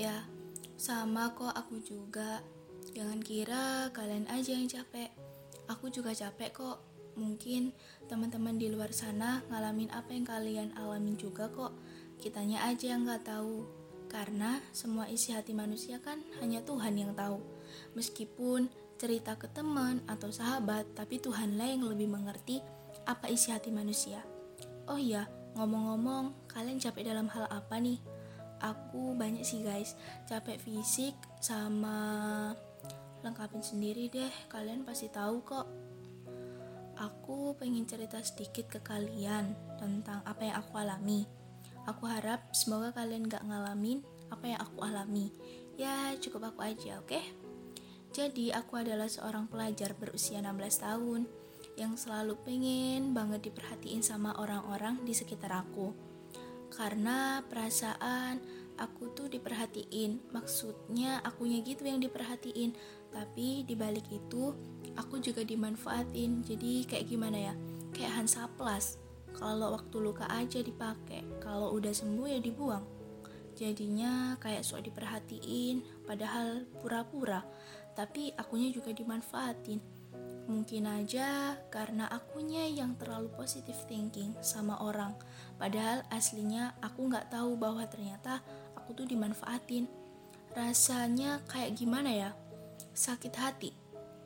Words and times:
ya? 0.00 0.16
Sama 0.80 1.36
kok 1.36 1.52
aku 1.52 1.84
juga. 1.84 2.40
Jangan 2.96 3.20
kira 3.20 3.92
kalian 3.92 4.24
aja 4.32 4.56
yang 4.56 4.66
capek. 4.66 5.12
Aku 5.68 5.92
juga 5.92 6.16
capek 6.16 6.56
kok. 6.56 6.78
Mungkin 7.20 7.76
teman-teman 8.08 8.56
di 8.56 8.72
luar 8.72 8.96
sana 8.96 9.44
ngalamin 9.52 9.92
apa 9.92 10.16
yang 10.16 10.24
kalian 10.24 10.70
alamin 10.80 11.20
juga 11.20 11.52
kok. 11.52 11.76
Kitanya 12.16 12.64
aja 12.64 12.96
yang 12.96 13.04
nggak 13.04 13.28
tahu. 13.28 13.68
Karena 14.10 14.58
semua 14.74 15.06
isi 15.06 15.30
hati 15.30 15.54
manusia 15.54 16.02
kan 16.02 16.18
hanya 16.42 16.64
Tuhan 16.64 16.96
yang 16.98 17.12
tahu. 17.14 17.38
Meskipun 17.94 18.66
cerita 18.98 19.38
ke 19.38 19.46
teman 19.52 20.02
atau 20.10 20.34
sahabat, 20.34 20.96
tapi 20.98 21.22
Tuhanlah 21.22 21.70
yang 21.70 21.86
lebih 21.86 22.10
mengerti 22.10 22.58
apa 23.06 23.30
isi 23.30 23.54
hati 23.54 23.70
manusia. 23.70 24.20
Oh 24.90 24.98
iya, 24.98 25.30
ngomong-ngomong, 25.54 26.50
kalian 26.50 26.82
capek 26.82 27.14
dalam 27.14 27.30
hal 27.30 27.46
apa 27.46 27.78
nih? 27.78 28.02
Aku 28.60 29.16
banyak 29.16 29.42
sih 29.42 29.64
guys. 29.64 29.96
Capek 30.28 30.60
fisik 30.60 31.16
sama 31.40 32.52
lengkapin 33.24 33.64
sendiri 33.64 34.12
deh. 34.12 34.32
Kalian 34.52 34.84
pasti 34.86 35.08
tahu 35.08 35.42
kok. 35.42 35.66
Aku 37.00 37.56
pengen 37.56 37.88
cerita 37.88 38.20
sedikit 38.20 38.68
ke 38.68 38.80
kalian 38.84 39.56
tentang 39.80 40.20
apa 40.28 40.44
yang 40.44 40.56
aku 40.60 40.76
alami. 40.76 41.24
Aku 41.88 42.04
harap 42.04 42.52
semoga 42.52 42.92
kalian 42.92 43.24
gak 43.24 43.42
ngalamin 43.48 44.04
apa 44.28 44.44
yang 44.44 44.60
aku 44.60 44.84
alami. 44.84 45.32
Ya 45.80 46.12
cukup 46.20 46.52
aku 46.52 46.60
aja 46.60 47.00
oke? 47.00 47.08
Okay? 47.08 47.24
jadi 48.10 48.58
aku 48.58 48.82
adalah 48.82 49.06
seorang 49.06 49.46
pelajar 49.46 49.94
berusia 49.94 50.42
16 50.42 50.82
tahun 50.82 51.20
yang 51.78 51.94
selalu 51.94 52.34
pengen 52.42 53.14
banget 53.14 53.48
diperhatiin 53.48 54.02
sama 54.02 54.34
orang-orang 54.36 55.00
di 55.06 55.14
sekitar 55.14 55.54
aku 55.54 55.94
karena 56.70 57.44
perasaan 57.46 58.40
aku 58.80 59.12
tuh 59.12 59.28
diperhatiin. 59.28 60.32
Maksudnya 60.32 61.20
akunya 61.20 61.60
gitu 61.60 61.84
yang 61.84 62.00
diperhatiin. 62.00 62.72
Tapi 63.10 63.66
dibalik 63.66 64.06
itu 64.08 64.56
aku 64.96 65.20
juga 65.20 65.44
dimanfaatin. 65.44 66.46
Jadi 66.46 66.88
kayak 66.88 67.06
gimana 67.10 67.52
ya? 67.52 67.54
Kayak 67.92 68.24
Hansaplas 68.24 68.96
kalau 69.36 69.76
waktu 69.76 69.96
luka 70.00 70.26
aja 70.30 70.62
dipakai 70.62 71.22
kalau 71.42 71.76
udah 71.76 71.92
sembuh 71.92 72.26
ya 72.26 72.40
dibuang. 72.40 72.82
Jadinya 73.58 74.40
kayak 74.40 74.64
sok 74.64 74.88
diperhatiin 74.88 76.06
padahal 76.08 76.64
pura-pura. 76.80 77.44
Tapi 77.92 78.32
akunya 78.38 78.72
juga 78.72 78.94
dimanfaatin 78.94 79.99
Mungkin 80.50 80.82
aja 80.90 81.54
karena 81.70 82.10
akunya 82.10 82.66
yang 82.66 82.98
terlalu 82.98 83.30
positive 83.38 83.78
thinking 83.86 84.34
sama 84.42 84.82
orang. 84.82 85.14
Padahal 85.54 86.02
aslinya 86.10 86.74
aku 86.82 87.06
nggak 87.06 87.30
tahu 87.30 87.54
bahwa 87.54 87.86
ternyata 87.86 88.42
aku 88.74 88.90
tuh 88.98 89.06
dimanfaatin. 89.06 89.86
Rasanya 90.50 91.38
kayak 91.46 91.78
gimana 91.78 92.10
ya? 92.10 92.30
Sakit 92.90 93.34
hati. 93.38 93.70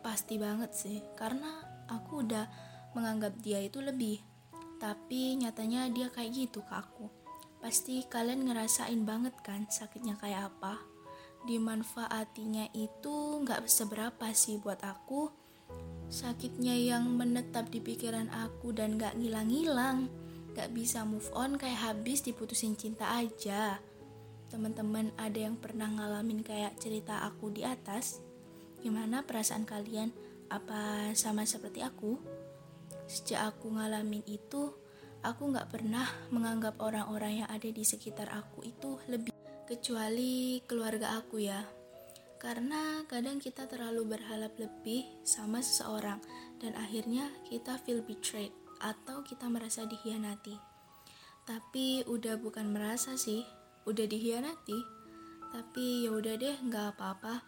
Pasti 0.00 0.40
banget 0.40 0.72
sih. 0.72 1.04
Karena 1.20 1.60
aku 1.92 2.24
udah 2.24 2.48
menganggap 2.96 3.36
dia 3.44 3.60
itu 3.60 3.84
lebih. 3.84 4.24
Tapi 4.80 5.36
nyatanya 5.36 5.92
dia 5.92 6.08
kayak 6.08 6.32
gitu 6.32 6.64
ke 6.64 6.72
aku. 6.72 7.12
Pasti 7.60 8.00
kalian 8.08 8.48
ngerasain 8.48 9.04
banget 9.04 9.36
kan 9.44 9.68
sakitnya 9.68 10.16
kayak 10.16 10.48
apa. 10.48 10.80
Dimanfaatinya 11.44 12.72
itu 12.72 13.44
nggak 13.44 13.68
seberapa 13.68 14.32
sih 14.32 14.56
buat 14.56 14.80
aku 14.80 15.45
Sakitnya 16.06 16.78
yang 16.78 17.18
menetap 17.18 17.66
di 17.74 17.82
pikiran 17.82 18.30
aku 18.30 18.70
dan 18.70 18.94
gak 18.94 19.18
ngilang-ngilang. 19.18 20.06
Gak 20.54 20.70
bisa 20.72 21.02
move 21.02 21.26
on 21.34 21.58
kayak 21.58 21.92
habis 21.92 22.22
diputusin 22.22 22.78
cinta 22.78 23.10
aja. 23.10 23.82
Teman-teman 24.46 25.10
ada 25.18 25.36
yang 25.36 25.58
pernah 25.58 25.90
ngalamin 25.90 26.46
kayak 26.46 26.78
cerita 26.78 27.26
aku 27.26 27.50
di 27.50 27.66
atas? 27.66 28.22
Gimana 28.78 29.26
perasaan 29.26 29.66
kalian? 29.66 30.14
Apa 30.46 31.10
sama 31.18 31.42
seperti 31.42 31.82
aku? 31.82 32.22
Sejak 33.10 33.50
aku 33.50 33.74
ngalamin 33.74 34.22
itu, 34.30 34.70
aku 35.26 35.50
gak 35.50 35.74
pernah 35.74 36.06
menganggap 36.30 36.78
orang-orang 36.78 37.42
yang 37.42 37.50
ada 37.50 37.66
di 37.66 37.82
sekitar 37.82 38.30
aku 38.30 38.62
itu 38.62 38.94
lebih 39.10 39.34
kecuali 39.66 40.62
keluarga 40.62 41.18
aku 41.18 41.42
ya 41.42 41.75
karena 42.36 43.02
kadang 43.08 43.40
kita 43.40 43.64
terlalu 43.64 44.16
berharap 44.16 44.52
lebih 44.60 45.08
sama 45.24 45.64
seseorang 45.64 46.20
dan 46.60 46.76
akhirnya 46.76 47.32
kita 47.48 47.80
feel 47.82 48.04
betrayed 48.04 48.52
atau 48.80 49.24
kita 49.24 49.48
merasa 49.48 49.88
dihianati. 49.88 50.56
Tapi 51.46 52.04
udah 52.04 52.36
bukan 52.42 52.74
merasa 52.74 53.14
sih, 53.14 53.46
udah 53.86 54.04
dihianati. 54.04 54.78
Tapi 55.54 56.04
ya 56.04 56.10
udah 56.12 56.34
deh, 56.36 56.56
nggak 56.58 56.98
apa-apa. 56.98 57.40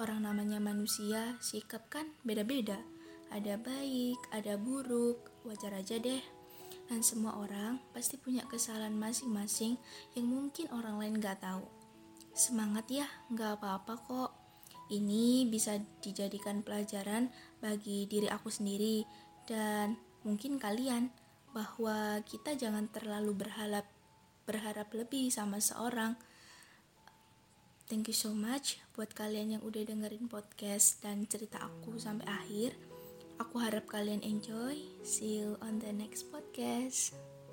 Orang 0.00 0.24
namanya 0.24 0.56
manusia, 0.56 1.36
sikap 1.38 1.86
kan 1.92 2.08
beda-beda. 2.24 2.80
Ada 3.28 3.60
baik, 3.60 4.18
ada 4.32 4.56
buruk, 4.56 5.44
wajar 5.44 5.76
aja 5.76 6.00
deh. 6.00 6.24
Dan 6.88 7.04
semua 7.04 7.36
orang 7.38 7.80
pasti 7.92 8.16
punya 8.16 8.44
kesalahan 8.48 8.96
masing-masing 8.96 9.76
yang 10.16 10.26
mungkin 10.28 10.68
orang 10.72 11.00
lain 11.00 11.16
gak 11.20 11.40
tahu. 11.40 11.81
Semangat 12.32 12.88
ya, 12.88 13.04
nggak 13.28 13.60
apa-apa 13.60 13.94
kok. 14.08 14.30
Ini 14.92 15.48
bisa 15.48 15.76
dijadikan 16.00 16.64
pelajaran 16.64 17.32
bagi 17.60 18.04
diri 18.08 18.28
aku 18.28 18.52
sendiri 18.52 19.04
dan 19.48 19.96
mungkin 20.24 20.60
kalian 20.60 21.08
bahwa 21.52 22.20
kita 22.24 22.56
jangan 22.56 22.88
terlalu 22.88 23.36
berharap 23.36 23.84
berharap 24.48 24.88
lebih 24.92 25.28
sama 25.28 25.60
seorang. 25.60 26.16
Thank 27.88 28.08
you 28.08 28.16
so 28.16 28.32
much 28.32 28.80
buat 28.96 29.12
kalian 29.12 29.60
yang 29.60 29.62
udah 29.64 29.84
dengerin 29.84 30.28
podcast 30.28 31.04
dan 31.04 31.28
cerita 31.28 31.60
aku 31.60 32.00
sampai 32.00 32.24
akhir. 32.24 32.72
Aku 33.40 33.60
harap 33.60 33.84
kalian 33.88 34.24
enjoy. 34.24 34.80
See 35.04 35.44
you 35.44 35.60
on 35.60 35.80
the 35.80 35.92
next 35.92 36.32
podcast. 36.32 37.31